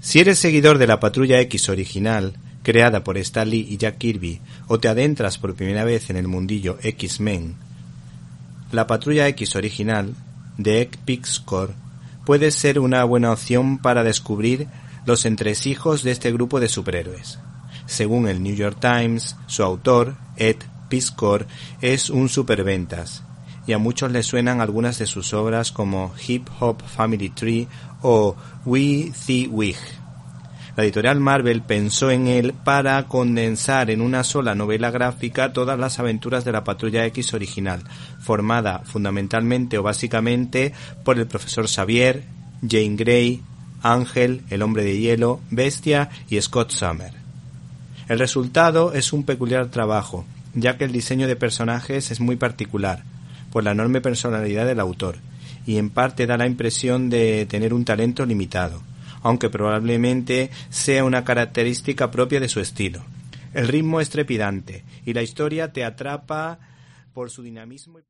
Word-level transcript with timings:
Si 0.00 0.18
eres 0.18 0.38
seguidor 0.38 0.78
de 0.78 0.86
la 0.86 0.98
Patrulla 0.98 1.40
X 1.40 1.68
original, 1.68 2.32
creada 2.62 3.04
por 3.04 3.18
Stan 3.18 3.48
Lee 3.48 3.66
y 3.68 3.76
Jack 3.76 3.98
Kirby, 3.98 4.40
o 4.66 4.80
te 4.80 4.88
adentras 4.88 5.36
por 5.36 5.54
primera 5.54 5.84
vez 5.84 6.08
en 6.08 6.16
el 6.16 6.26
mundillo 6.26 6.78
X-Men, 6.82 7.56
la 8.72 8.86
Patrulla 8.86 9.28
X 9.28 9.56
original, 9.56 10.14
de 10.56 10.80
Egg 10.80 10.98
Pixcore, 11.04 11.74
puede 12.24 12.50
ser 12.50 12.78
una 12.78 13.04
buena 13.04 13.32
opción 13.32 13.78
para 13.78 14.02
descubrir 14.02 14.68
los 15.04 15.26
entresijos 15.26 16.02
de 16.02 16.12
este 16.12 16.32
grupo 16.32 16.60
de 16.60 16.68
superhéroes. 16.68 17.38
Según 17.86 18.28
el 18.28 18.42
New 18.42 18.54
York 18.54 18.78
Times, 18.80 19.36
su 19.48 19.62
autor, 19.62 20.16
Ed 20.36 20.56
Piscor, 20.88 21.46
es 21.82 22.08
un 22.08 22.28
superventas, 22.28 23.22
y 23.66 23.72
a 23.72 23.78
muchos 23.78 24.10
le 24.10 24.22
suenan 24.22 24.60
algunas 24.60 24.98
de 24.98 25.06
sus 25.06 25.32
obras 25.32 25.72
como 25.72 26.12
Hip 26.26 26.48
Hop 26.60 26.82
Family 26.82 27.30
Tree 27.30 27.68
o 28.02 28.36
We 28.64 29.12
The 29.26 29.48
Wig. 29.48 29.76
La 30.76 30.84
editorial 30.84 31.20
Marvel 31.20 31.62
pensó 31.62 32.10
en 32.10 32.26
él 32.26 32.54
para 32.64 33.02
condensar 33.06 33.90
en 33.90 34.00
una 34.00 34.24
sola 34.24 34.54
novela 34.54 34.90
gráfica 34.90 35.52
todas 35.52 35.78
las 35.78 35.98
aventuras 35.98 36.44
de 36.44 36.52
la 36.52 36.64
Patrulla 36.64 37.04
X 37.06 37.34
original, 37.34 37.82
formada 38.20 38.80
fundamentalmente 38.84 39.78
o 39.78 39.82
básicamente 39.82 40.72
por 41.04 41.18
el 41.18 41.26
profesor 41.26 41.68
Xavier, 41.68 42.24
Jane 42.66 42.96
Grey, 42.96 43.42
Ángel, 43.82 44.42
el 44.50 44.62
hombre 44.62 44.84
de 44.84 44.98
hielo, 44.98 45.40
Bestia 45.50 46.10
y 46.28 46.40
Scott 46.40 46.70
Summer. 46.70 47.12
El 48.08 48.18
resultado 48.18 48.92
es 48.92 49.12
un 49.12 49.24
peculiar 49.24 49.68
trabajo, 49.68 50.24
ya 50.54 50.76
que 50.76 50.84
el 50.84 50.92
diseño 50.92 51.26
de 51.26 51.36
personajes 51.36 52.10
es 52.10 52.20
muy 52.20 52.36
particular, 52.36 53.02
por 53.50 53.64
la 53.64 53.72
enorme 53.72 54.00
personalidad 54.00 54.66
del 54.66 54.80
autor, 54.80 55.16
y 55.66 55.76
en 55.78 55.90
parte 55.90 56.26
da 56.26 56.36
la 56.36 56.46
impresión 56.46 57.10
de 57.10 57.46
tener 57.46 57.74
un 57.74 57.84
talento 57.84 58.24
limitado 58.24 58.82
aunque 59.22 59.50
probablemente 59.50 60.50
sea 60.68 61.04
una 61.04 61.24
característica 61.24 62.10
propia 62.10 62.40
de 62.40 62.48
su 62.48 62.60
estilo. 62.60 63.02
El 63.52 63.68
ritmo 63.68 64.00
es 64.00 64.10
trepidante 64.10 64.84
y 65.04 65.12
la 65.12 65.22
historia 65.22 65.72
te 65.72 65.84
atrapa 65.84 66.58
por 67.12 67.30
su 67.30 67.42
dinamismo. 67.42 68.00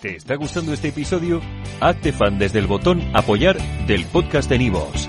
¿Te 0.00 0.16
está 0.16 0.34
gustando 0.34 0.72
este 0.72 0.88
episodio? 0.88 1.40
Hazte 1.80 2.12
fan 2.12 2.38
desde 2.38 2.58
el 2.58 2.66
botón 2.66 3.02
apoyar 3.14 3.56
del 3.86 4.04
podcast 4.06 4.48
de 4.50 4.58
Nivos. 4.58 5.08